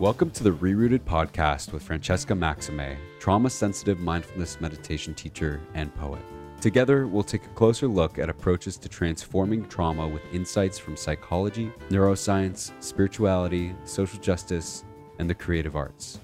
[0.00, 6.22] Welcome to the Rerooted podcast with Francesca Maxime, trauma sensitive mindfulness meditation teacher and poet.
[6.58, 11.70] Together, we'll take a closer look at approaches to transforming trauma with insights from psychology,
[11.90, 14.86] neuroscience, spirituality, social justice,
[15.18, 16.18] and the creative arts.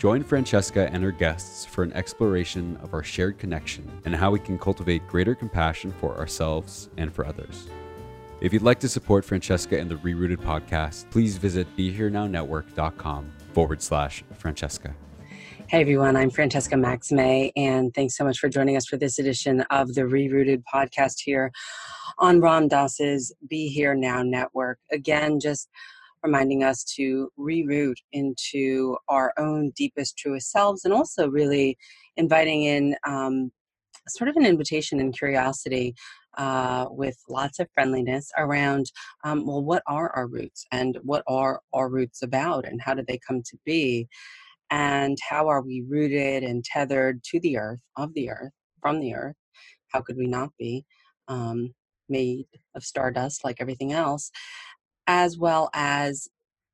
[0.00, 4.40] Join Francesca and her guests for an exploration of our shared connection and how we
[4.40, 7.68] can cultivate greater compassion for ourselves and for others.
[8.40, 14.24] If you'd like to support Francesca and the Rerooted podcast, please visit BeHereNowNetwork.com forward slash
[14.34, 14.94] Francesca.
[15.68, 19.62] Hey everyone, I'm Francesca Maxime, and thanks so much for joining us for this edition
[19.70, 21.52] of the Rerooted podcast here
[22.18, 24.78] on Ram Dass's Be Here Now Network.
[24.92, 25.70] Again, just
[26.22, 31.78] reminding us to reroot into our own deepest, truest selves, and also really
[32.16, 33.52] inviting in um,
[34.08, 35.94] sort of an invitation and curiosity
[36.36, 38.90] uh, with lots of friendliness around
[39.24, 43.06] um, well what are our roots and what are our roots about and how did
[43.06, 44.08] they come to be?
[44.70, 49.14] And how are we rooted and tethered to the earth of the earth from the
[49.14, 49.36] earth?
[49.92, 50.84] How could we not be
[51.28, 51.74] um,
[52.08, 54.30] made of stardust like everything else?
[55.06, 56.28] As well as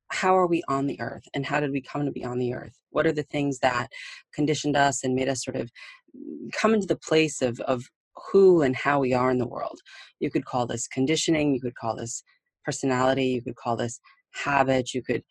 [0.08, 2.54] how are we on the earth and how did we come to be on the
[2.54, 2.76] earth?
[2.90, 3.88] What are the things that
[4.34, 5.70] conditioned us and made us sort of
[6.16, 7.84] mm, come into the place of, of
[8.30, 9.78] who and how we are in the world.
[10.18, 12.22] You could call this conditioning, you could call this
[12.64, 14.00] personality, you could call this
[14.32, 15.22] habit, you could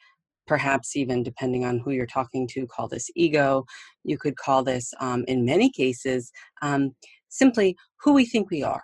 [0.50, 3.64] perhaps even depending on who you're talking to call this ego
[4.04, 6.32] you could call this um, in many cases
[6.64, 6.92] um,
[7.30, 8.84] simply who we think we are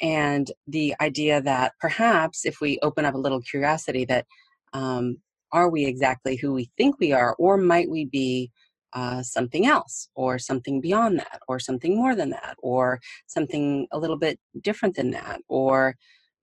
[0.00, 4.24] and the idea that perhaps if we open up a little curiosity that
[4.72, 5.18] um,
[5.52, 8.50] are we exactly who we think we are or might we be
[8.96, 13.98] uh, something else or something beyond that or something more than that or something a
[13.98, 15.94] little bit different than that or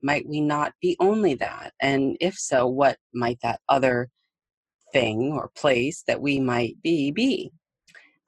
[0.01, 1.73] might we not be only that?
[1.81, 4.09] And if so what might that other
[4.91, 7.51] thing or place that we might be be?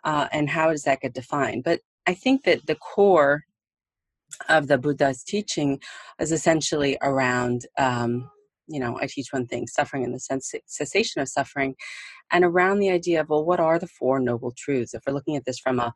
[0.04, 1.64] Uh, and how does that get defined?
[1.64, 3.44] But i think that the core
[4.50, 5.80] of the buddha's teaching
[6.20, 8.30] is essentially around um,
[8.68, 11.76] you know, I teach one thing suffering and the cessation of suffering,
[12.32, 14.94] and around the idea of, well, what are the Four Noble Truths?
[14.94, 15.94] If we're looking at this from a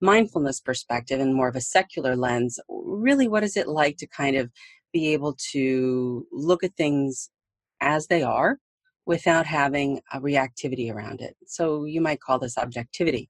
[0.00, 4.36] mindfulness perspective and more of a secular lens, really, what is it like to kind
[4.36, 4.50] of
[4.92, 7.30] be able to look at things
[7.80, 8.58] as they are
[9.06, 11.36] without having a reactivity around it?
[11.46, 13.28] So you might call this objectivity.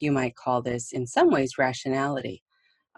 [0.00, 2.42] You might call this, in some ways, rationality.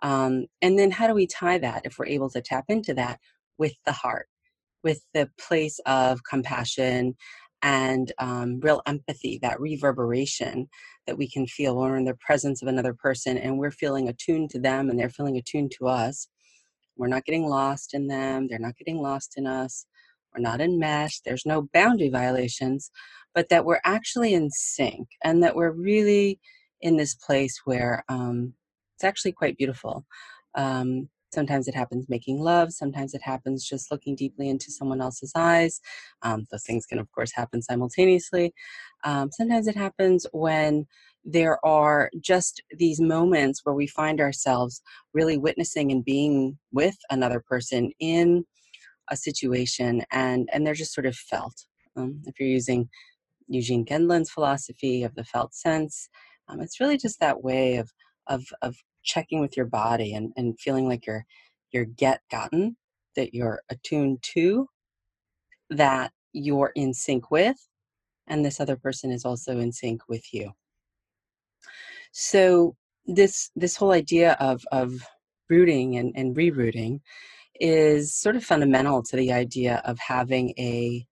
[0.03, 3.21] Um, and then how do we tie that if we're able to tap into that
[3.59, 4.29] with the heart?
[4.83, 7.17] With the place of compassion
[7.63, 10.69] and um, real empathy, that reverberation
[11.07, 14.09] that we can feel when we're in the presence of another person and we're feeling
[14.09, 16.29] attuned to them and they're feeling attuned to us.
[16.97, 19.87] We're not getting lost in them, they're not getting lost in us.
[20.35, 22.91] We're not in mesh, there's no boundary violations,
[23.35, 26.39] but that we're actually in sync and that we're really
[26.83, 28.53] in this place where um,
[28.97, 30.05] it's actually quite beautiful.
[30.55, 32.73] Um, Sometimes it happens making love.
[32.73, 35.81] Sometimes it happens just looking deeply into someone else's eyes.
[36.23, 38.55] Um, those things can, of course, happen simultaneously.
[39.05, 40.87] Um, sometimes it happens when
[41.25, 44.81] there are just these moments where we find ourselves
[45.13, 48.45] really witnessing and being with another person in
[49.11, 51.67] a situation and and they're just sort of felt
[51.97, 52.89] um, if you're using
[53.49, 56.09] eugene gendlin's philosophy of the felt sense
[56.49, 57.91] um, it's really just that way of
[58.27, 58.77] of of
[59.07, 61.25] checking with your body and, and feeling like you're
[61.73, 62.77] you're get gotten
[63.17, 64.69] that you're attuned to
[65.71, 67.57] that you're in sync with
[68.29, 70.53] and this other person is also in sync with you.
[72.13, 74.95] So this this whole idea of of
[75.49, 77.01] rooting and, and rerooting
[77.61, 81.07] is sort of fundamental to the idea of having a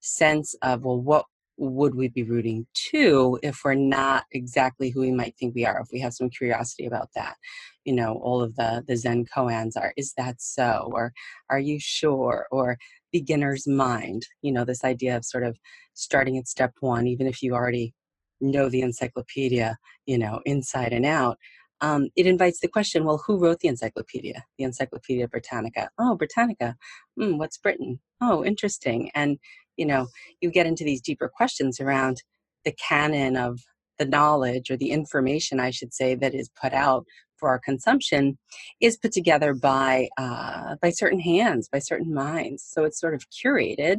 [0.00, 1.26] sense of well what
[1.58, 5.80] would we be rooting to if we're not exactly who we might think we are
[5.80, 7.36] if we have some curiosity about that?
[7.84, 10.90] You know all of the the zen koans are is that so?
[10.92, 11.12] or
[11.50, 12.46] are you sure?
[12.50, 12.78] or
[13.12, 15.58] beginner's mind you know this idea of sort of
[15.94, 17.94] starting at step one even if you already
[18.40, 21.38] know the encyclopedia you know inside and out
[21.82, 24.44] um, it invites the question well who wrote the encyclopedia?
[24.56, 25.90] The encyclopedia britannica.
[25.98, 26.76] Oh britannica?
[27.18, 27.98] Mm, what's britain?
[28.20, 29.10] Oh interesting.
[29.14, 29.38] And
[29.76, 30.06] you know
[30.40, 32.22] you get into these deeper questions around
[32.64, 33.60] the canon of
[33.98, 37.04] the knowledge or the information i should say that is put out
[37.36, 38.38] for our consumption
[38.80, 42.64] is put together by uh, by certain hands by certain minds.
[42.64, 43.96] So it's sort of curated.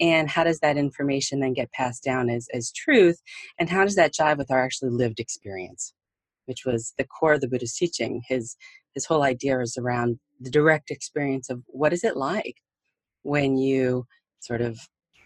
[0.00, 3.20] And how does that information then get passed down as, as truth?
[3.58, 5.92] And how does that jive with our actually lived experience
[6.50, 8.22] which was the core of the buddhist teaching.
[8.26, 8.56] His
[8.92, 12.56] his whole idea is around the direct experience of what is it like
[13.22, 14.04] when you
[14.40, 14.80] sort of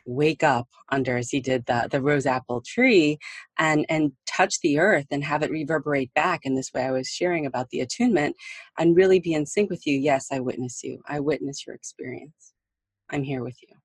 [0.07, 3.19] wake up under as he did the, the rose apple tree
[3.59, 7.09] and and touch the earth and have it reverberate back in this way i was
[7.09, 8.37] sharing about the attunement
[8.79, 9.99] and really be in sync with you.
[9.99, 11.01] Yes i witness you.
[11.09, 12.53] I witness your experience.
[13.11, 13.77] I'm here with you.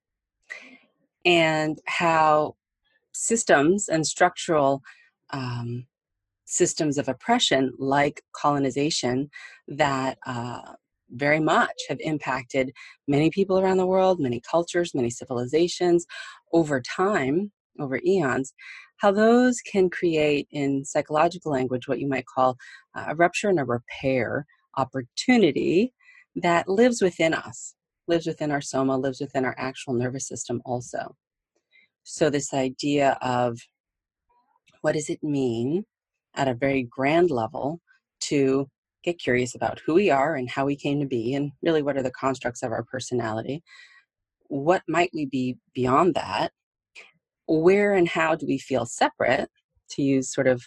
[1.26, 2.56] And how
[3.14, 4.82] systems and structural
[5.32, 5.86] um,
[6.46, 9.30] systems of oppression like colonization
[9.68, 10.74] that uh,
[11.12, 12.72] very much have impacted
[13.08, 16.06] many people around the world, many cultures, many civilizations
[16.54, 18.54] over time, over eons,
[18.98, 22.58] how those can create in psychological language what you might call
[22.96, 24.46] uh, a rupture and a repair
[24.78, 25.94] opportunity
[26.36, 27.76] that lives within us,
[28.08, 31.16] lives within our soma, lives within our actual nervous system also.
[32.04, 33.58] So, this idea of
[34.82, 35.86] what does it mean
[36.36, 37.82] at a very grand level
[38.22, 38.68] to
[39.04, 41.98] get curious about who we are and how we came to be, and really what
[41.98, 43.64] are the constructs of our personality.
[44.48, 46.52] What might we be beyond that?
[47.48, 49.50] Where and how do we feel separate?
[49.94, 50.62] To use sort of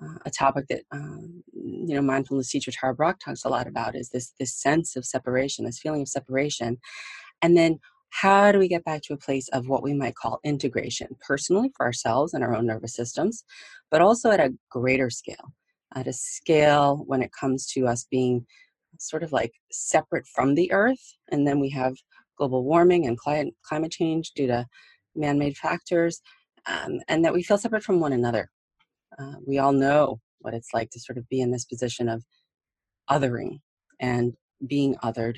[0.00, 3.96] uh, a topic that um, you know mindfulness teacher Tara Brach talks a lot about
[3.96, 6.78] is this this sense of separation, this feeling of separation,
[7.42, 7.80] and then
[8.10, 11.70] how do we get back to a place of what we might call integration personally
[11.76, 13.44] for ourselves and our own nervous systems,
[13.90, 15.52] but also at a greater scale
[15.94, 18.46] at a scale when it comes to us being
[18.98, 21.14] sort of like separate from the earth.
[21.30, 21.94] And then we have
[22.36, 24.66] global warming and climate, climate change due to
[25.14, 26.20] man made factors,
[26.66, 28.50] um, and that we feel separate from one another.
[29.18, 32.24] Uh, we all know what it's like to sort of be in this position of
[33.10, 33.58] othering
[34.00, 34.34] and
[34.66, 35.36] being othered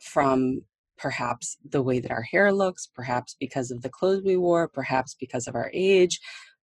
[0.00, 0.62] from
[0.96, 5.14] perhaps the way that our hair looks, perhaps because of the clothes we wore, perhaps
[5.18, 6.20] because of our age,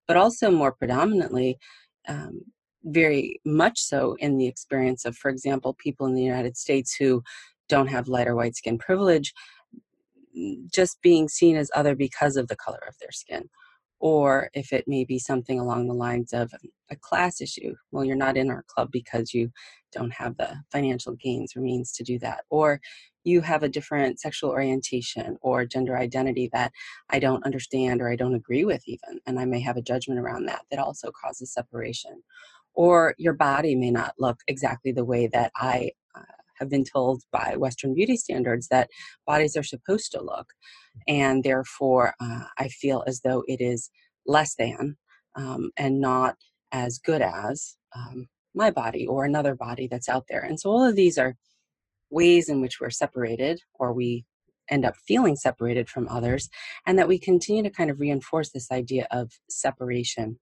[0.08, 1.58] but also more predominantly
[2.08, 2.42] um,
[2.84, 7.24] very much so in the experience of, for example, people in the United States who
[7.70, 9.34] don't have lighter white skin privilege,
[10.38, 13.50] mm, just being seen as other because of the color of their skin.
[14.00, 16.52] Or if it may be something along the lines of
[16.90, 17.76] a class issue.
[17.92, 19.52] Well, you're not in our club because you
[19.92, 22.44] don't have the financial gains or means to do that.
[22.50, 22.82] Or
[23.24, 26.72] you have a different sexual orientation or gender identity that
[27.10, 29.20] I don't understand or I don't agree with, even.
[29.26, 32.24] And I may have a judgment around that that also causes separation
[32.74, 36.22] or your body may not look exactly the way that I uh,
[36.60, 38.90] have been told by Western beauty standards that
[39.26, 40.48] bodies are supposed to look.
[41.08, 43.90] And therefore, uh, I feel as though it is
[44.26, 44.98] less than
[45.36, 46.36] um, and not
[46.72, 50.42] as good as um, my body or another body that's out there.
[50.42, 51.36] And so, all of these are
[52.10, 54.26] ways in which we're separated or we
[54.70, 56.50] end up feeling separated from others,
[56.86, 60.40] and that we continue to kind of reinforce this idea of separation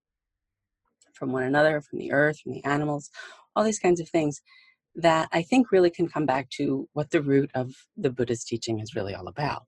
[1.20, 3.10] from one another, from the earth, from the animals,
[3.56, 4.42] all these kinds of things
[4.96, 8.80] that I think really can come back to what the root of the Buddha's teaching
[8.80, 9.64] is really all about,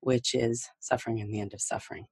[0.00, 2.06] which is suffering and the end of suffering.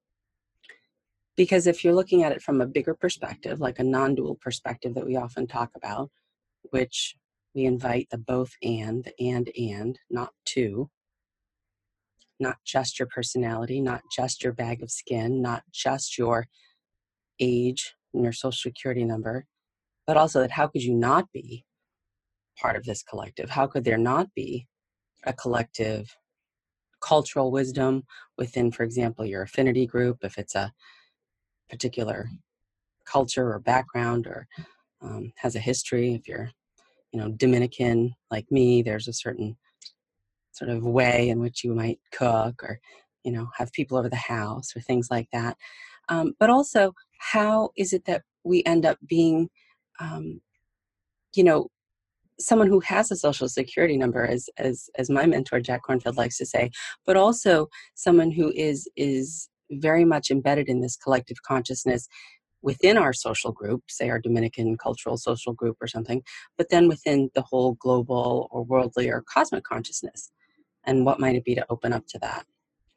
[1.36, 4.94] Because if you're looking at it from a bigger perspective, like a non dual perspective
[4.94, 6.10] that we often talk about,
[6.70, 7.14] which
[7.54, 10.90] we invite the both and, the and and, not two,
[12.40, 16.46] not just your personality, not just your bag of skin, not just your
[17.40, 19.46] age, and your social security number,
[20.06, 21.64] but also that how could you not be
[22.60, 23.50] part of this collective?
[23.50, 24.66] How could there not be
[25.24, 26.16] a collective
[27.00, 28.04] cultural wisdom
[28.36, 30.72] within, for example, your affinity group, if it's a
[31.70, 32.28] particular
[33.04, 34.46] culture or background or
[35.02, 36.50] um, has a history, if you're,
[37.12, 39.56] you know, Dominican like me, there's a certain
[40.52, 42.80] sort of way in which you might cook or,
[43.24, 45.56] you know, have people over the house or things like that.
[46.08, 49.48] Um, but also how is it that we end up being
[50.00, 50.40] um,
[51.34, 51.68] you know
[52.40, 56.38] someone who has a social security number as as as my mentor jack kornfield likes
[56.38, 56.70] to say
[57.04, 62.08] but also someone who is is very much embedded in this collective consciousness
[62.62, 66.22] within our social group say our dominican cultural social group or something
[66.56, 70.30] but then within the whole global or worldly or cosmic consciousness
[70.88, 72.46] and what might it be to open up to that?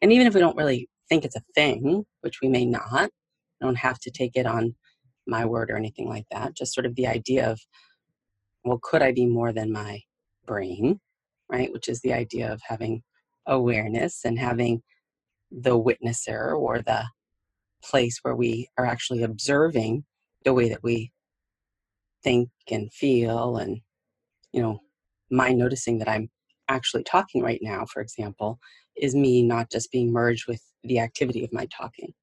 [0.02, 3.12] And even if we don't really think it's a thing which we may not
[3.62, 4.76] don't have to take it on
[5.28, 6.56] my word or anything like that.
[6.56, 7.60] Just sort of the idea of,
[8.64, 10.02] well, could I be more than my
[10.46, 11.00] brain,
[11.50, 11.72] right?
[11.72, 13.04] Which is the idea of having
[13.48, 14.82] awareness and having
[15.52, 17.04] the witnesser or the
[17.84, 20.06] place where we are actually observing
[20.46, 21.12] the way that we
[22.24, 23.82] think and feel and
[24.52, 24.80] you know
[25.32, 26.30] my noticing that i'm
[26.68, 28.60] actually talking right now for example
[28.96, 32.14] is me not just being merged with the activity of my talking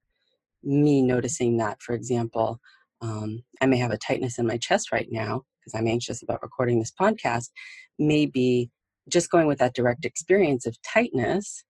[0.62, 2.60] me noticing that, for example,
[3.00, 6.42] um, I may have a tightness in my chest right now because I'm anxious about
[6.42, 7.50] recording this podcast,
[7.98, 8.70] maybe
[9.08, 11.64] just going with that direct experience of tightness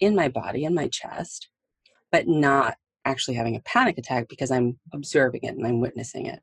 [0.00, 1.48] in my body, in my chest,
[2.10, 6.40] but not actually having a panic attack because I'm observing it and I'm witnessing it.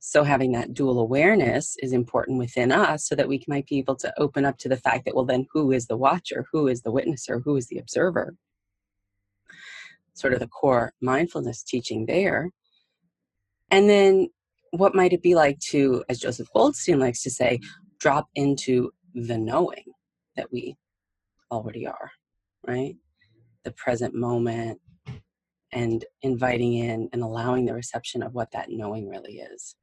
[0.00, 3.96] So, having that dual awareness is important within us so that we might be able
[3.96, 6.44] to open up to the fact that, well, then who is the watcher?
[6.52, 7.42] Who is the witnesser?
[7.42, 8.36] Who is the observer?
[10.14, 12.50] Sort of the core mindfulness teaching there.
[13.70, 14.28] And then,
[14.70, 17.60] what might it be like to, as Joseph Goldstein likes to say,
[18.00, 19.84] drop into the knowing
[20.36, 20.76] that we
[21.50, 22.10] already are,
[22.66, 22.96] right?
[23.64, 24.80] The present moment
[25.72, 29.76] and inviting in and allowing the reception of what that knowing really is.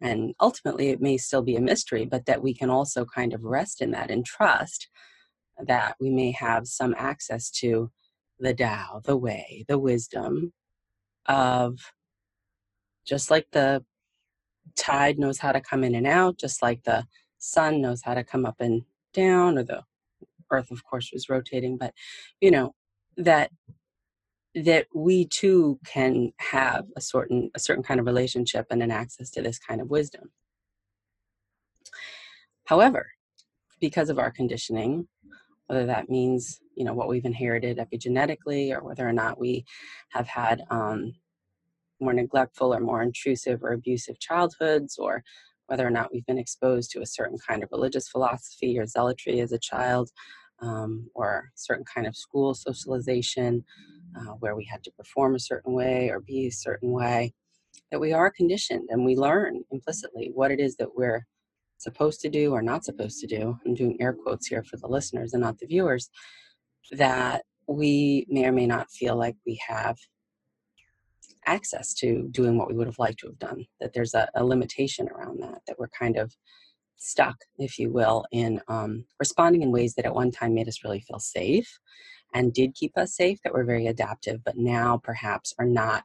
[0.00, 3.44] And ultimately, it may still be a mystery, but that we can also kind of
[3.44, 4.88] rest in that and trust
[5.66, 7.90] that we may have some access to
[8.38, 10.52] the Tao, the way, the wisdom
[11.26, 11.78] of
[13.06, 13.84] just like the
[14.76, 17.06] tide knows how to come in and out, just like the
[17.38, 19.82] sun knows how to come up and down, or the
[20.50, 21.92] earth, of course, was rotating, but
[22.40, 22.74] you know,
[23.16, 23.50] that
[24.54, 29.30] that we too can have a certain a certain kind of relationship and an access
[29.30, 30.30] to this kind of wisdom.
[32.66, 33.10] However,
[33.80, 35.06] because of our conditioning,
[35.66, 39.64] whether that means you know what we've inherited epigenetically or whether or not we
[40.10, 41.12] have had um,
[42.00, 45.22] more neglectful or more intrusive or abusive childhoods or
[45.66, 49.40] whether or not we've been exposed to a certain kind of religious philosophy or zealotry
[49.40, 50.10] as a child
[50.60, 53.64] um, or certain kind of school socialization
[54.16, 57.32] uh, where we had to perform a certain way or be a certain way,
[57.90, 61.26] that we are conditioned and we learn implicitly what it is that we're
[61.78, 63.58] supposed to do or not supposed to do.
[63.66, 66.08] I'm doing air quotes here for the listeners and not the viewers,
[66.92, 69.96] that we may or may not feel like we have
[71.46, 74.44] access to doing what we would have liked to have done, that there's a, a
[74.44, 76.34] limitation around that, that we're kind of
[76.96, 80.84] stuck, if you will, in um, responding in ways that at one time made us
[80.84, 81.78] really feel safe
[82.32, 86.04] and did keep us safe, that were very adaptive, but now perhaps are not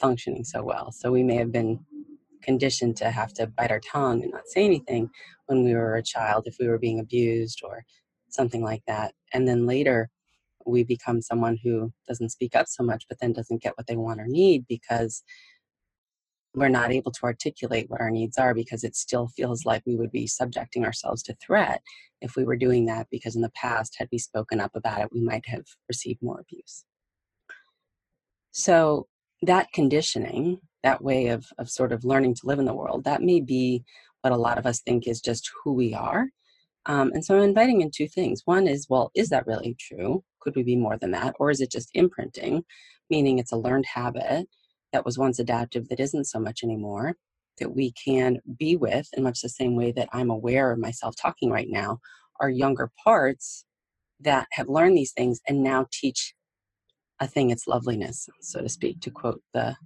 [0.00, 0.90] functioning so well.
[0.90, 1.84] So we may have been
[2.42, 5.10] conditioned to have to bite our tongue and not say anything
[5.46, 7.84] when we were a child if we were being abused or
[8.34, 9.14] something like that.
[9.32, 10.10] And then later,
[10.66, 13.96] we become someone who doesn't speak up so much, but then doesn't get what they
[13.96, 15.22] want or need because
[16.54, 19.96] we're not able to articulate what our needs are because it still feels like we
[19.96, 21.82] would be subjecting ourselves to threat
[22.20, 25.12] if we were doing that because in the past had we spoken up about it
[25.12, 26.84] we might have received more abuse
[28.52, 29.06] so
[29.42, 33.22] that conditioning that way of, of sort of learning to live in the world that
[33.22, 33.82] may be
[34.22, 36.28] what a lot of us think is just who we are
[36.86, 38.42] um, and so i'm inviting in two things.
[38.44, 40.24] One is well is that really true?
[40.40, 41.34] Could we be more than that?
[41.38, 42.64] Or is it just imprinting
[43.10, 44.46] meaning it's a learned habit
[44.92, 47.16] that was once adaptive that isn't so much anymore
[47.58, 51.14] that we can be with in much the same way that I'm aware of myself
[51.16, 52.00] talking right now
[52.40, 53.64] are younger parts
[54.20, 56.34] that have learned these things and now teach
[57.20, 59.76] a thing its loveliness, so to speak, to quote the,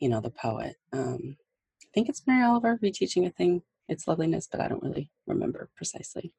[0.00, 0.76] you know, the poet.
[0.92, 1.36] Um,
[1.82, 5.68] I think it's Mary Oliver reteaching a thing its loveliness, but I don't really remember
[5.76, 6.32] precisely.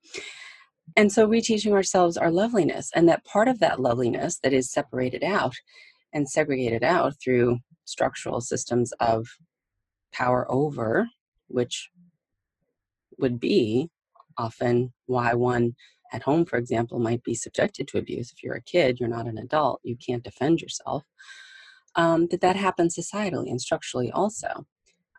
[0.95, 5.23] And so reteaching ourselves our loveliness, and that part of that loveliness that is separated
[5.23, 5.55] out
[6.13, 9.27] and segregated out through structural systems of
[10.11, 11.07] power over,
[11.47, 11.89] which
[13.17, 13.89] would be
[14.37, 15.75] often why one
[16.13, 18.31] at home, for example, might be subjected to abuse.
[18.31, 21.03] If you're a kid, you're not an adult, you can't defend yourself.
[21.95, 24.65] Um, that that happens societally and structurally also.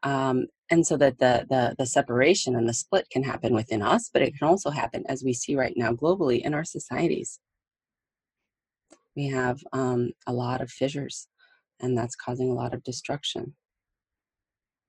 [0.02, 4.10] Um, and so that the, the the separation and the split can happen within us,
[4.12, 7.40] but it can also happen as we see right now globally in our societies.
[9.14, 11.28] We have um, a lot of fissures
[11.82, 13.54] and that's causing a lot of destruction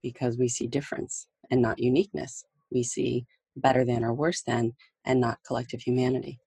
[0.02, 2.46] because we see difference and not uniqueness.
[2.72, 4.74] We see better than or worse than
[5.06, 6.40] and not collective humanity.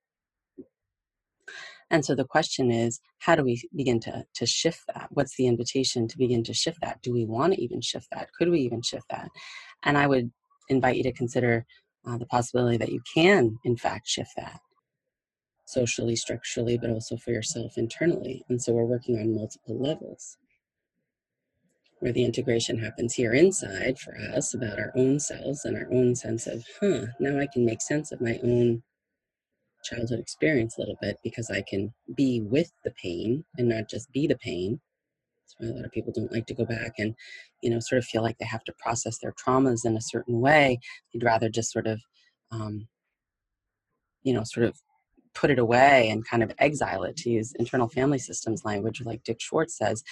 [1.91, 5.09] And so the question is, how do we begin to, to shift that?
[5.11, 7.01] What's the invitation to begin to shift that?
[7.03, 8.31] Do we want to even shift that?
[8.37, 9.29] Could we even shift that?
[9.85, 10.31] And I would
[10.69, 11.65] invite you to consider
[12.07, 14.61] uh, the possibility that you can, in fact, shift that
[15.67, 18.45] socially, structurally, but also for yourself internally.
[18.49, 20.39] And so we're working on multiple levels
[21.99, 26.15] where the integration happens here inside for us about our own selves and our own
[26.15, 28.83] sense of, huh, now I can make sense of my own
[29.87, 34.11] childhood experience a little bit because I can be with the pain and not just
[34.13, 34.81] be the pain.
[35.43, 37.15] That's why a lot of people don't like to go back and,
[37.63, 40.41] you know, sort of feel like they have to process their traumas in a certain
[40.41, 40.81] way.
[41.13, 42.01] They'd rather just sort of,
[42.51, 42.89] um,
[44.23, 44.77] you know, sort of
[45.37, 49.23] put it away and kind of exile it to use internal family systems language like
[49.23, 50.03] dick schwartz says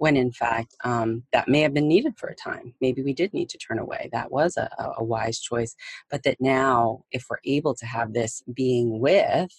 [0.00, 3.32] when in fact um, that may have been needed for a time maybe we did
[3.32, 5.74] need to turn away that was a, a wise choice
[6.10, 9.50] but that now if we're able to have this being with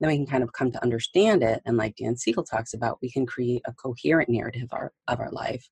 [0.00, 1.62] then we can kind of come to understand it.
[1.64, 5.30] And like Dan Siegel talks about, we can create a coherent narrative our, of our
[5.30, 5.68] life.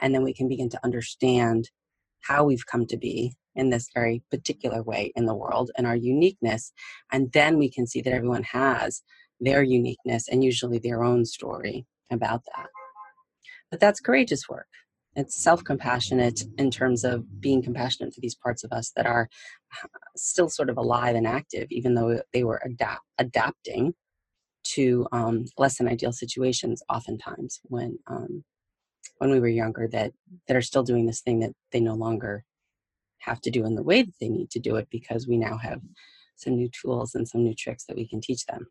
[0.00, 1.70] And then we can begin to understand
[2.22, 5.96] how we've come to be in this very particular way in the world and our
[5.96, 6.72] uniqueness.
[7.12, 9.02] And then we can see that everyone has
[9.40, 12.68] their uniqueness and usually their own story about that.
[13.70, 14.68] But that's courageous work.
[15.14, 19.28] It's self compassionate in terms of being compassionate for these parts of us that are
[20.16, 23.94] still sort of alive and active, even though they were adapt- adapting
[24.64, 28.44] to um, less than ideal situations, oftentimes when um,
[29.18, 30.12] when we were younger, that
[30.48, 32.44] that are still doing this thing that they no longer
[33.20, 35.56] have to do in the way that they need to do it because we now
[35.56, 35.80] have
[36.36, 38.66] some new tools and some new tricks that we can teach them.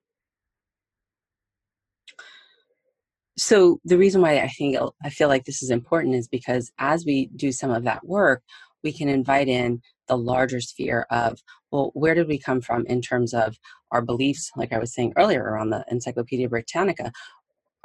[3.38, 6.72] So the reason why I think uh, I feel like this is important is because
[6.80, 8.42] as we do some of that work,
[8.84, 11.39] we can invite in the larger sphere of
[11.72, 13.58] well, where did we come from in terms of
[13.92, 14.51] our beliefs?
[14.56, 17.12] Like I was saying earlier around the Encyclopedia Britannica,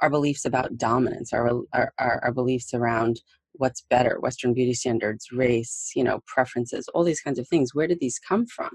[0.01, 3.21] our beliefs about dominance, our our, our, our beliefs around
[3.55, 7.75] what's better, Western beauty standards, race, you know, preferences, all these kinds of things.
[7.75, 8.71] Where did these come from?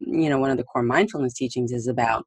[0.00, 2.24] You know, one of the core mindfulness teachings is about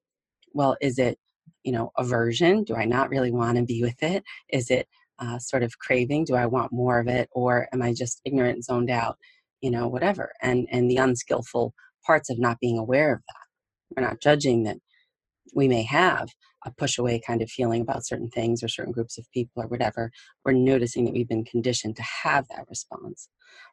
[0.54, 1.20] well, is it
[1.63, 4.24] you know aversion do i not really want to be with it?
[4.50, 4.88] Is it
[5.20, 6.25] uh, sort of craving?
[6.25, 9.18] Do i want more of it or am i just ignorant zoned out?
[9.62, 11.74] You know whatever and and the unskillful
[12.06, 13.98] parts of not being aware of that.
[14.01, 14.78] We're not judging that
[15.54, 16.30] we may have
[16.66, 19.68] a push away kind of feeling about certain things or certain groups of people or
[19.68, 20.12] whatever.
[20.44, 23.30] We're noticing that we've been conditioned to have that response.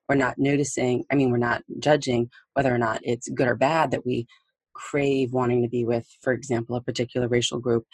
[0.09, 3.91] We're not noticing i mean we're not judging whether or not it's good or bad
[3.91, 4.27] that we
[4.77, 7.85] crave wanting to be with, for example, a particular racial group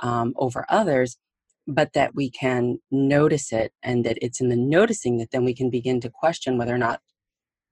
[0.00, 1.18] um, over others,
[1.66, 5.54] but that we can notice it and that it's in the noticing that then we
[5.54, 7.00] can begin to question whether or not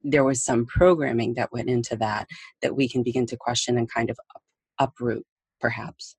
[0.02, 2.28] there was some programming that went into that
[2.62, 4.18] that we can begin to question and kind of
[4.78, 5.24] uproot
[5.60, 6.16] perhaps.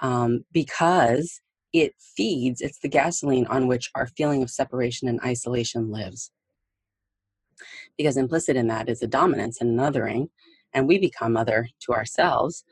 [0.00, 1.40] Um, because
[1.72, 6.30] it feeds it's the gasoline on which our feeling of separation and isolation lives.
[7.98, 10.28] Because implicit in that is a dominance and an othering
[10.74, 12.64] and we become other to ourselves,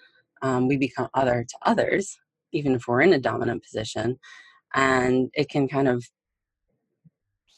[0.42, 2.16] um, we become other to others,
[2.52, 4.18] even if we're in a dominant position.
[4.74, 6.04] And it can kind of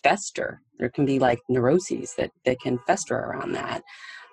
[0.02, 0.62] fester.
[0.78, 3.82] There can be like neuroses that, that can fester around that.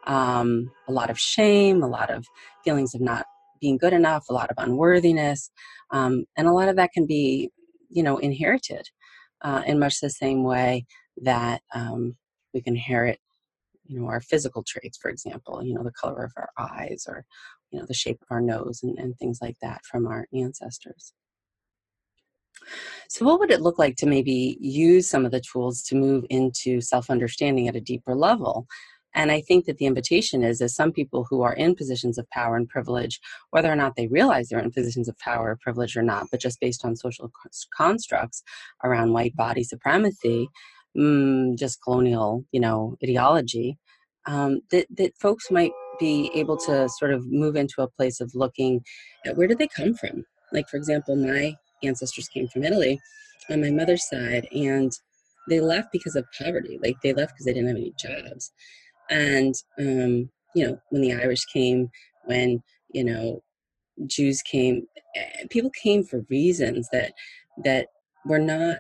[0.06, 2.26] Um, a lot of shame, a lot of
[2.64, 3.26] feelings of not
[3.60, 5.52] being good enough, a lot of unworthiness.
[5.92, 7.50] Um, and a lot of that can be,
[7.90, 8.88] you know, inherited
[9.42, 10.86] uh, in much the same way
[11.24, 12.16] that um,
[12.54, 13.20] we can inherit
[13.88, 17.26] you know our physical traits for example you know the color of our eyes or
[17.72, 21.14] you know the shape of our nose and, and things like that from our ancestors.
[23.08, 26.26] So what would it look like to maybe use some of the tools to move
[26.30, 28.68] into self-understanding at a deeper level?
[29.14, 32.30] And I think that the invitation is as some people who are in positions of
[32.30, 33.20] power and privilege,
[33.52, 36.42] whether or not they realize they're in positions of power or privilege or not, but
[36.42, 37.32] just based on social
[37.76, 38.44] constructs
[38.84, 40.50] around white body supremacy,
[40.98, 43.78] mm, just colonial, you know, ideology,
[44.26, 48.32] um, that, that folks might be able to sort of move into a place of
[48.36, 48.82] looking
[49.26, 50.24] at where did they come from?
[50.52, 53.00] Like, for example, my ancestors came from Italy
[53.50, 54.92] on my mother's side, and
[55.50, 56.80] they left because of poverty.
[56.82, 58.52] Like, they left because they didn't have any jobs.
[59.10, 61.90] And, um, you know, when the Irish came,
[62.26, 62.62] when,
[62.94, 63.42] you know,
[64.06, 67.14] Jews came, eh, people came for reasons that,
[67.64, 67.88] that
[68.26, 68.78] were not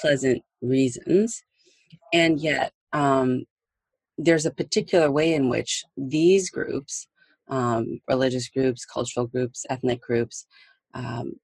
[0.00, 1.42] pleasant reasons
[2.12, 3.44] and yet, um,
[4.16, 7.08] there's a particular way in which these groups,
[7.48, 10.46] um, religious groups, cultural groups, ethnic groups,
[10.94, 11.34] um,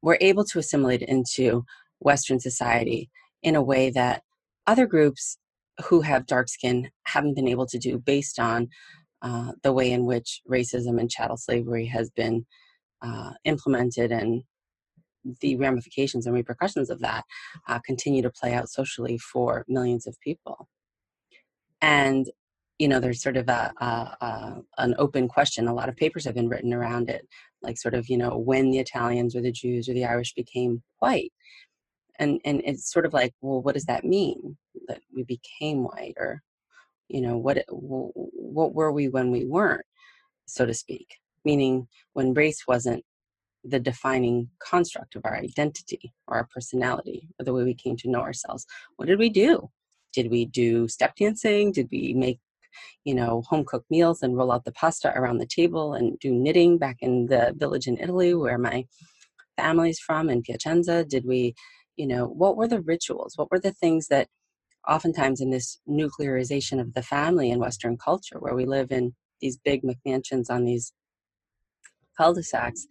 [0.00, 1.64] were able to assimilate into
[2.00, 3.10] Western society
[3.42, 4.22] in a way that
[4.66, 5.38] other groups
[5.84, 8.68] who have dark skin haven't been able to do based on
[9.22, 12.44] uh, the way in which racism and chattel slavery has been
[13.02, 14.42] uh, implemented and
[15.40, 17.24] the ramifications and repercussions of that
[17.68, 20.68] uh, continue to play out socially for millions of people.
[21.80, 22.30] And
[22.78, 25.68] you know, there's sort of a, a, a, an open question.
[25.68, 27.28] A lot of papers have been written around it,
[27.62, 30.82] like sort of you know when the Italians or the Jews or the Irish became
[30.98, 31.32] white,
[32.18, 34.56] and and it's sort of like, well, what does that mean
[34.88, 36.42] that we became white, or
[37.08, 39.86] you know, what what were we when we weren't,
[40.46, 41.18] so to speak?
[41.44, 43.04] Meaning when race wasn't
[43.64, 48.10] the defining construct of our identity or our personality or the way we came to
[48.10, 48.66] know ourselves.
[48.96, 49.70] What did we do?
[50.12, 51.72] Did we do step dancing?
[51.72, 52.40] Did we make,
[53.04, 56.32] you know, home cooked meals and roll out the pasta around the table and do
[56.32, 58.84] knitting back in the village in Italy where my
[59.56, 61.04] family's from in Piacenza?
[61.04, 61.54] Did we,
[61.96, 63.34] you know, what were the rituals?
[63.36, 64.28] What were the things that
[64.88, 69.56] oftentimes in this nuclearization of the family in Western culture where we live in these
[69.56, 70.92] big McMansions on these
[72.16, 72.86] cul-de-sacs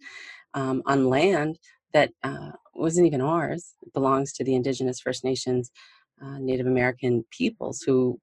[0.54, 1.58] um, on land
[1.92, 3.74] that uh, wasn't even ours.
[3.82, 5.70] It belongs to the indigenous First Nations,
[6.22, 8.18] uh, Native American peoples who,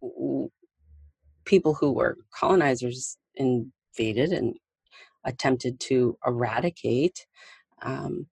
[0.00, 0.50] who,
[1.44, 4.54] people who were colonizers invaded and
[5.24, 7.26] attempted to eradicate.
[7.82, 8.26] Um,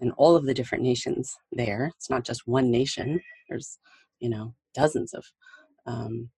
[0.00, 1.90] and all of the different nations there.
[1.96, 3.20] It's not just one nation.
[3.48, 3.78] There's,
[4.20, 5.24] you know, dozens of
[5.86, 6.30] um,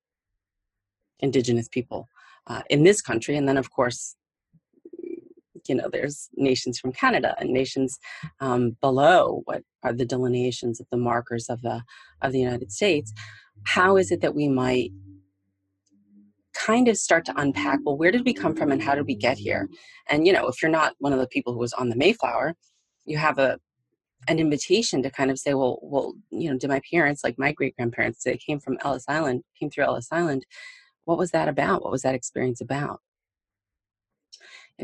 [1.19, 2.07] indigenous people
[2.47, 4.15] uh, in this country, and then of course
[5.69, 7.99] you know there's nations from canada and nations
[8.41, 11.81] um, below what are the delineations of the markers of the
[12.21, 13.13] of the united states.
[13.65, 14.91] How is it that we might
[16.53, 19.15] kind of start to unpack well where did we come from and how did we
[19.15, 19.69] get here?
[20.09, 22.55] And you know if you're not one of the people who was on the mayflower
[23.05, 23.59] you have a
[24.27, 27.51] an invitation to kind of say well well you know did my parents like my
[27.51, 30.45] great grandparents they came from ellis island came through ellis island.
[31.05, 31.81] What was that about?
[31.81, 32.99] What was that experience about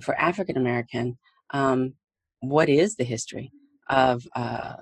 [0.08, 1.18] we're African American,
[1.52, 1.94] um,
[2.40, 3.52] what is the history
[3.90, 4.76] of uh,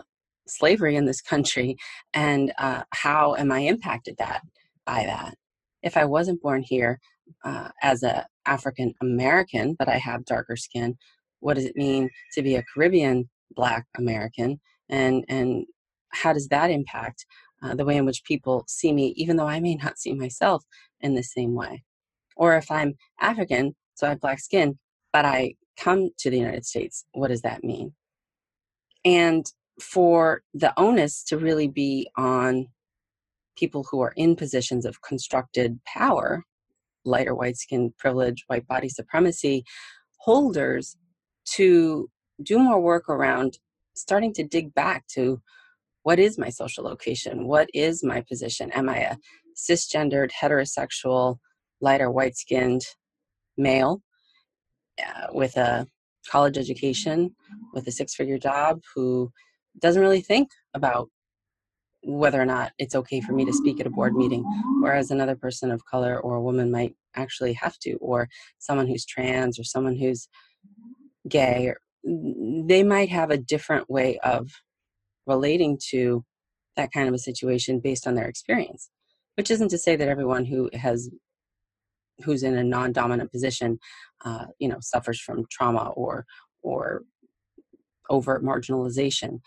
[0.47, 1.78] slavery in this country,
[2.13, 4.41] and uh, how am I impacted that
[4.86, 5.36] by that?
[5.82, 6.99] If I wasn't born here
[7.43, 10.97] uh, as a African American, but I have darker skin,
[11.39, 15.65] what does it mean to be a Caribbean Black American, and and
[16.12, 17.26] how does that impact
[17.62, 20.63] uh, the way in which people see me, even though I may not see myself
[21.02, 21.84] in the same way?
[22.36, 24.80] Or if I'm African, so I have black skin,
[25.13, 27.06] but I come to the United States.
[27.13, 27.93] What does that mean?
[29.06, 29.45] And
[29.80, 32.67] for the onus to really be on
[33.56, 36.43] people who are in positions of constructed power,
[37.06, 39.63] lighter white skin privilege, white body supremacy
[40.17, 40.97] holders,
[41.45, 42.10] to
[42.41, 43.58] do more work around
[43.95, 45.41] starting to dig back to
[46.04, 47.47] what is my social location?
[47.47, 48.71] What is my position?
[48.71, 49.15] Am I a
[49.56, 51.38] cisgendered, heterosexual,
[51.80, 52.82] lighter white skinned
[53.58, 54.02] male?
[54.99, 55.88] Uh, with a
[56.29, 57.36] college education,
[57.73, 59.32] with a six figure job, who
[59.79, 61.10] doesn't really think about
[62.03, 64.43] whether or not it's okay for me to speak at a board meeting,
[64.82, 68.27] whereas another person of color or a woman might actually have to, or
[68.60, 70.27] someone who's trans or someone who's
[71.27, 74.49] gay, or, they might have a different way of
[75.25, 76.25] relating to
[76.75, 78.89] that kind of a situation based on their experience.
[79.36, 81.10] Which isn't to say that everyone who has
[82.23, 83.80] who's in a non-dominant position,
[84.26, 86.26] uh, you know, suffers from trauma or
[86.62, 87.04] or
[88.10, 89.39] overt marginalization.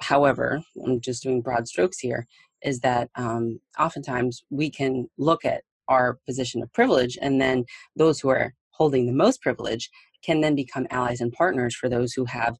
[0.00, 2.26] However, I'm just doing broad strokes here.
[2.62, 7.64] Is that um, oftentimes we can look at our position of privilege, and then
[7.96, 9.90] those who are holding the most privilege
[10.24, 12.56] can then become allies and partners for those who have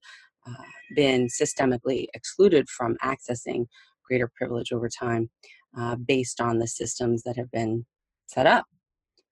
[0.46, 0.64] uh,
[0.96, 3.66] been systemically excluded from accessing
[4.06, 5.30] greater privilege over time
[5.78, 7.84] uh, based on the systems that have been
[8.26, 8.64] set up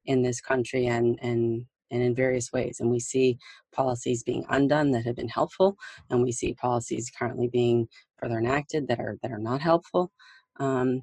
[0.08, 2.80] in this country and and and in various ways.
[2.80, 3.38] And we see
[3.72, 5.76] policies being undone that have been helpful,
[6.10, 7.86] and we see policies currently being
[8.18, 10.10] further enacted that are that are not helpful.
[10.58, 11.02] Um,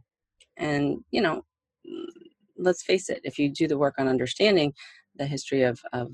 [0.58, 1.46] and you know,
[2.58, 4.74] let's face it: if you do the work on understanding
[5.16, 6.10] the history of, of,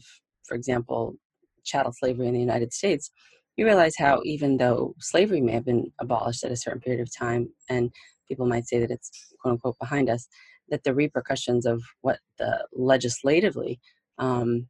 [0.48, 1.16] for example,
[1.64, 3.10] chattel slavery in the United States,
[3.58, 7.16] you realize how even though slavery may have been abolished at a certain period of
[7.16, 7.92] time, and
[8.28, 10.28] people might say that it's quote unquote behind us,
[10.72, 13.80] that the repercussions of what the legislatively
[14.18, 14.68] um,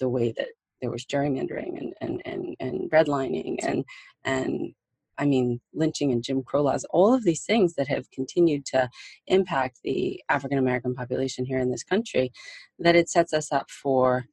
[0.00, 0.48] the way that
[0.80, 3.84] there was gerrymandering and and and, and redlining and
[4.24, 4.74] and
[5.16, 8.88] I mean lynching and Jim Crow laws, all of these things that have continued to
[9.26, 12.32] impact the African American population here in this country,
[12.78, 14.26] that it sets us up for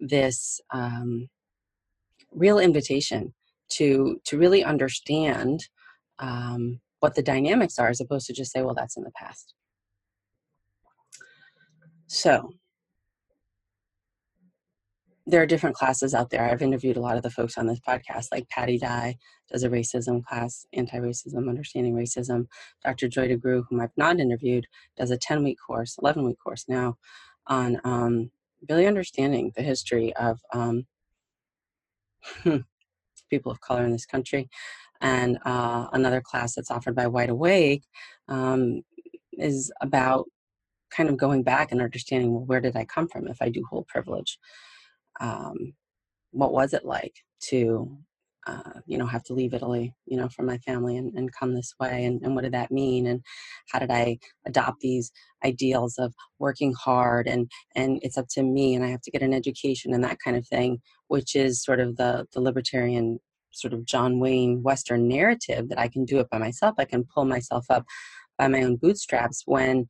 [0.00, 1.28] this um,
[2.32, 3.34] real invitation
[3.70, 5.68] to to really understand
[6.18, 9.54] um, what the dynamics are, as opposed to just say, well, that's in the past.
[12.14, 12.52] So
[15.26, 16.48] there are different classes out there.
[16.48, 19.16] I've interviewed a lot of the folks on this podcast, like Patty Dye
[19.50, 22.46] does a racism class, anti-racism, understanding racism.
[22.84, 23.08] Dr.
[23.08, 26.98] Joy DeGruy, whom I've not interviewed, does a 10-week course, 11-week course now,
[27.48, 28.30] on um,
[28.68, 30.86] really understanding the history of um,
[33.28, 34.48] people of color in this country.
[35.00, 37.82] And uh, another class that's offered by White Awake
[38.28, 38.82] um,
[39.32, 40.26] is about
[40.94, 43.64] kind of going back and understanding well where did i come from if i do
[43.70, 44.38] hold privilege?
[45.20, 45.74] Um,
[46.32, 47.14] what was it like
[47.50, 47.96] to
[48.46, 51.54] uh, you know have to leave italy you know from my family and, and come
[51.54, 52.04] this way?
[52.04, 53.06] And, and what did that mean?
[53.06, 53.22] And
[53.70, 55.10] how did i adopt these
[55.44, 59.22] ideals of working hard and and it's up to me and i have to get
[59.22, 60.78] an education and that kind of thing
[61.08, 63.18] which is sort of the the libertarian
[63.52, 66.74] sort of john wayne western narrative that i can do it by myself.
[66.78, 67.84] I can pull myself up
[68.38, 69.86] by my own bootstraps when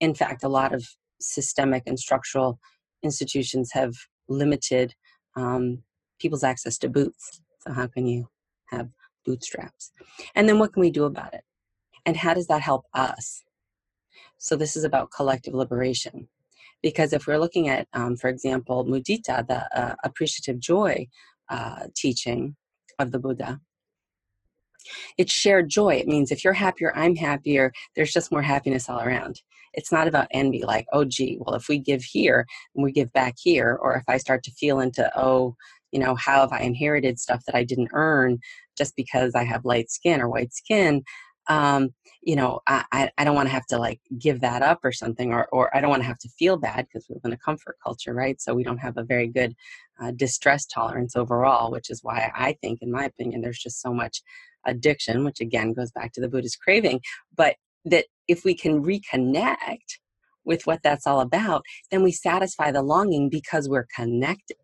[0.00, 0.86] in fact, a lot of
[1.20, 2.58] systemic and structural
[3.02, 3.94] institutions have
[4.28, 4.94] limited
[5.36, 5.82] um,
[6.20, 7.40] people's access to boots.
[7.60, 8.28] So, how can you
[8.66, 8.88] have
[9.24, 9.92] bootstraps?
[10.34, 11.42] And then, what can we do about it?
[12.06, 13.42] And how does that help us?
[14.38, 16.28] So, this is about collective liberation.
[16.80, 21.08] Because if we're looking at, um, for example, mudita, the uh, appreciative joy
[21.48, 22.54] uh, teaching
[23.00, 23.60] of the Buddha,
[25.16, 25.94] it's shared joy.
[25.94, 27.72] It means if you're happier, I'm happier.
[27.94, 29.40] There's just more happiness all around.
[29.74, 33.12] It's not about envy, like, oh, gee, well, if we give here and we give
[33.12, 35.56] back here, or if I start to feel into, oh,
[35.92, 38.38] you know, how have I inherited stuff that I didn't earn
[38.76, 41.02] just because I have light skin or white skin?
[41.48, 41.90] Um,
[42.22, 45.32] you know, I, I don't want to have to like give that up or something,
[45.32, 47.38] or, or I don't want to have to feel bad because we live in a
[47.38, 48.38] comfort culture, right?
[48.40, 49.54] So we don't have a very good
[50.00, 53.94] uh, distress tolerance overall, which is why I think, in my opinion, there's just so
[53.94, 54.22] much
[54.66, 57.00] addiction, which again goes back to the Buddhist craving,
[57.36, 59.98] but that if we can reconnect
[60.44, 64.56] with what that's all about, then we satisfy the longing because we're connected.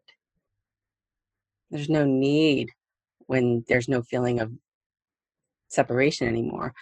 [1.71, 2.71] There's no need
[3.27, 4.53] when there's no feeling of
[5.69, 6.73] separation anymore.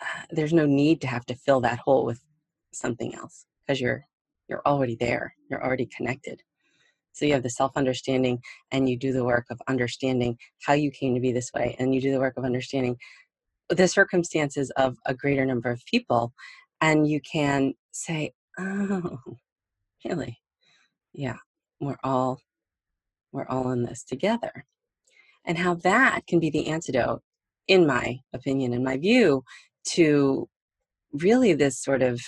[0.00, 2.20] Uh, there's no need to have to fill that hole with
[2.72, 4.04] something else because you're
[4.48, 5.34] you're already there.
[5.48, 6.42] You're already connected.
[7.12, 10.90] So you have the self understanding and you do the work of understanding how you
[10.90, 11.76] came to be this way.
[11.78, 12.96] And you do the work of understanding
[13.68, 16.32] the circumstances of a greater number of people.
[16.80, 19.18] And you can say, oh,
[20.04, 20.38] really?
[21.12, 21.36] Yeah,
[21.80, 22.40] we're all
[23.32, 24.66] we're all in this together.
[25.44, 27.22] And how that can be the antidote,
[27.66, 29.42] in my opinion, in my view,
[29.90, 30.48] to
[31.12, 32.20] really this sort of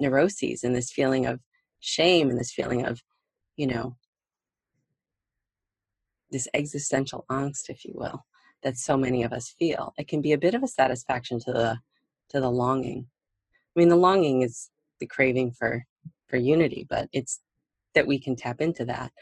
[0.00, 1.40] neuroses and this feeling of
[1.80, 3.00] shame and this feeling of,
[3.56, 3.96] you know,
[6.32, 8.24] this existential angst, if you will,
[8.62, 9.92] that so many of us feel.
[9.98, 11.78] It can be a bit of a satisfaction to the
[12.30, 13.06] to the longing.
[13.76, 15.84] I mean, the longing is the craving for
[16.28, 17.40] for unity, but it's
[17.94, 19.12] that we can tap into that,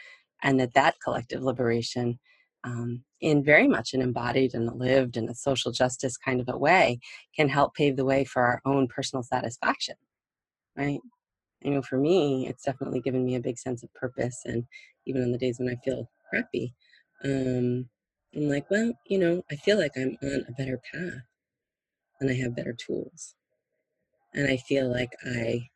[0.42, 2.18] and that that collective liberation,
[2.64, 6.48] um, in very much an embodied and a lived and a social justice kind of
[6.48, 7.00] a way,
[7.34, 9.96] can help pave the way for our own personal satisfaction.
[10.76, 11.00] Right?
[11.62, 14.64] You know, for me, it's definitely given me a big sense of purpose, and
[15.06, 16.74] even on the days when I feel crappy,
[17.24, 17.88] um,
[18.34, 21.22] I'm like, well, you know, I feel like I'm on a better path
[22.20, 23.34] and I have better tools.
[24.34, 25.68] And I feel like I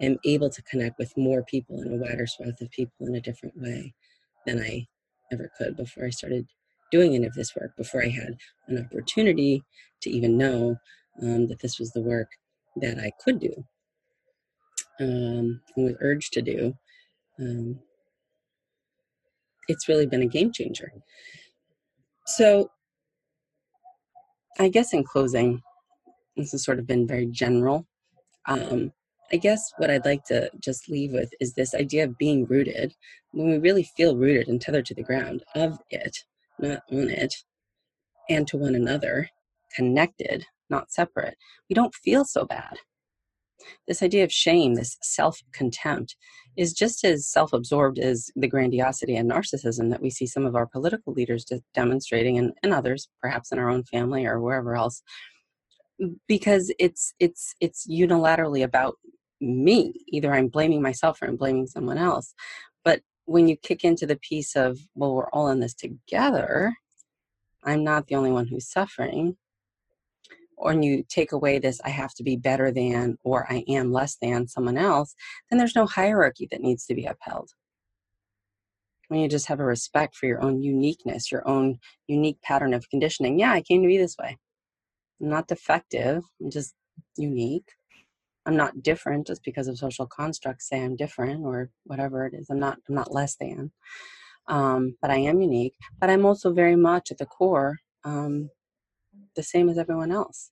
[0.00, 3.20] am able to connect with more people and a wider swath of people in a
[3.20, 3.94] different way
[4.46, 4.86] than I
[5.32, 6.46] ever could before I started
[6.90, 8.36] doing any of this work, before I had
[8.68, 9.62] an opportunity
[10.02, 10.76] to even know
[11.22, 12.28] um, that this was the work
[12.76, 13.64] that I could do
[15.00, 16.74] um, and was urged to do.
[17.38, 17.80] Um,
[19.70, 20.92] it's really been a game changer.
[22.26, 22.70] So,
[24.58, 25.62] I guess in closing,
[26.36, 27.86] this has sort of been very general.
[28.46, 28.92] Um,
[29.32, 32.94] I guess what I'd like to just leave with is this idea of being rooted.
[33.32, 36.16] When we really feel rooted and tethered to the ground of it,
[36.58, 37.34] not on it,
[38.28, 39.28] and to one another,
[39.74, 41.36] connected, not separate,
[41.68, 42.76] we don't feel so bad
[43.86, 46.16] this idea of shame, this self contempt,
[46.56, 50.54] is just as self absorbed as the grandiosity and narcissism that we see some of
[50.54, 55.02] our political leaders demonstrating and, and others, perhaps in our own family or wherever else.
[56.26, 58.96] Because it's it's it's unilaterally about
[59.40, 59.94] me.
[60.08, 62.34] Either I'm blaming myself or I'm blaming someone else.
[62.84, 66.74] But when you kick into the piece of, well, we're all in this together,
[67.64, 69.36] I'm not the only one who's suffering
[70.60, 74.16] or you take away this i have to be better than or i am less
[74.20, 75.14] than someone else
[75.50, 77.50] then there's no hierarchy that needs to be upheld.
[79.08, 82.88] When you just have a respect for your own uniqueness your own unique pattern of
[82.90, 84.38] conditioning yeah i came to be this way.
[85.20, 86.74] I'm not defective i'm just
[87.16, 87.68] unique.
[88.46, 92.48] I'm not different just because of social constructs say i'm different or whatever it is
[92.50, 93.72] i'm not i'm not less than
[94.48, 98.48] um, but i am unique but i'm also very much at the core um,
[99.36, 100.50] the same as everyone else.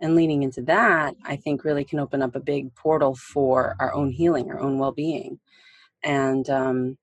[0.00, 3.92] And leaning into that, I think really can open up a big portal for our
[3.92, 5.40] own healing, our own well being.
[6.02, 6.98] And um,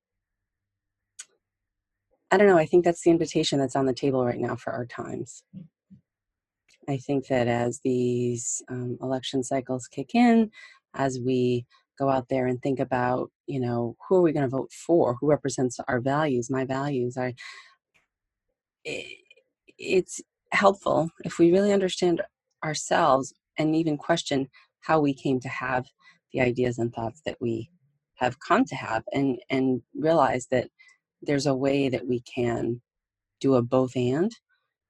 [2.32, 4.74] I don't know, I think that's the invitation that's on the table right now for
[4.74, 5.44] our times.
[6.90, 10.52] I think that as these um, election cycles kick in,
[10.94, 11.66] as we
[12.00, 15.16] go out there and think about, you know, who are we going to vote for?
[15.20, 17.18] Who represents our values, my values?
[17.18, 17.36] I,
[18.84, 19.18] it,
[19.78, 22.22] it's helpful if we really understand
[22.64, 24.48] ourselves and even question
[24.82, 25.86] how we came to have
[26.34, 27.70] the ideas and thoughts that we
[28.16, 30.68] have come to have and and realize that
[31.22, 32.82] there's a way that we can
[33.40, 34.32] do a both and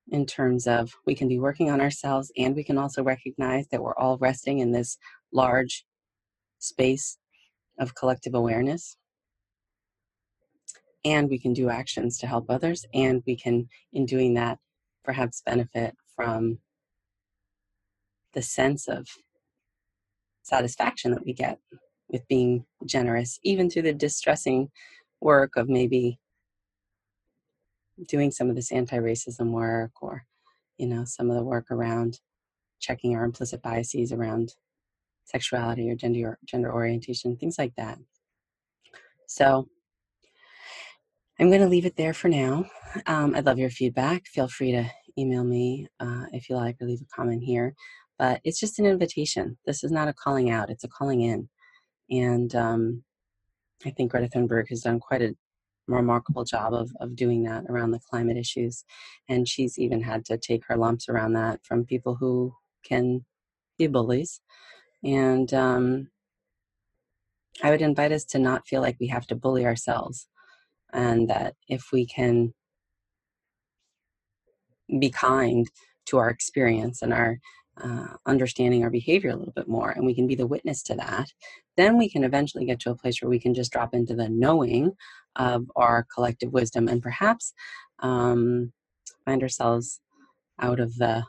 [0.10, 3.82] in terms of we can be working on ourselves and we can also recognize that
[3.82, 4.98] we're all resting in this
[5.34, 5.86] large
[6.60, 7.18] space
[7.80, 8.98] of collective awareness.
[11.06, 14.60] And we can do actions to help others and we can in doing that
[15.08, 16.60] perhaps benefit from
[18.34, 19.08] the sense of
[20.44, 21.60] satisfaction that we get
[22.10, 24.70] with being generous even through the distressing
[25.22, 26.20] work of maybe
[28.10, 30.26] doing some of this anti-racism work or
[30.78, 32.20] you know some of the work around
[32.80, 34.54] checking our implicit biases around
[35.24, 37.98] sexuality or gender gender orientation things like that.
[39.28, 39.68] So
[41.40, 42.66] i'm going to leave it there for now
[43.06, 44.86] um, i'd love your feedback feel free to
[45.18, 47.74] email me uh, if you like or leave a comment here
[48.20, 51.50] but it's just an invitation this is not a calling out it's a calling in
[52.10, 53.04] and um,
[53.86, 55.36] i think greta thunberg has done quite a
[55.88, 58.84] remarkable job of, of doing that around the climate issues.
[59.30, 63.26] And she's even had to take her lumps around that from people who can
[63.78, 64.42] be bullies.
[65.04, 66.10] And um,
[67.64, 70.28] I would invite us to not feel like we have to bully ourselves.
[70.98, 72.54] And that if we can
[75.00, 75.66] be kind
[76.08, 77.40] to our experience and our
[77.82, 80.96] uh, understanding our behavior a little bit more and we can be the witness to
[80.96, 81.28] that,
[81.78, 84.28] then we can eventually get to a place where we can just drop into the
[84.30, 84.92] knowing
[85.36, 87.54] of our collective wisdom and perhaps
[88.00, 88.74] um,
[89.26, 90.02] find ourselves
[90.60, 91.24] out of the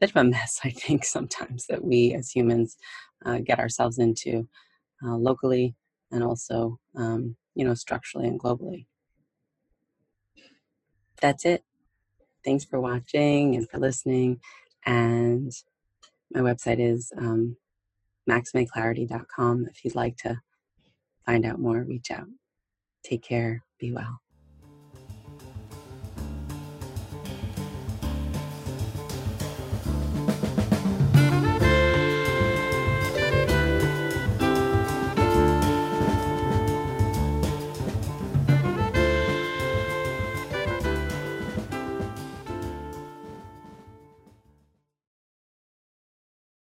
[0.00, 2.76] bit of a mess, I think, sometimes that we as humans
[3.24, 4.48] uh, get ourselves into
[5.04, 5.74] uh, locally
[6.10, 8.86] and also, um, you know, structurally and globally.
[11.20, 11.64] That's it.
[12.44, 14.40] Thanks for watching and for listening.
[14.86, 15.52] And
[16.32, 17.56] my website is um.
[18.30, 20.40] If you'd like to
[21.26, 22.28] find out more, reach out.
[23.02, 23.64] Take care.
[23.80, 24.20] Be well.